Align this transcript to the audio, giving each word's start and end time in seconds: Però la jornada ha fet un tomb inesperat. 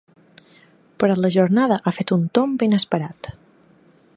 Però 1.03 1.17
la 1.25 1.31
jornada 1.35 1.77
ha 1.83 1.93
fet 1.99 2.13
un 2.17 2.25
tomb 2.39 2.65
inesperat. 2.69 3.31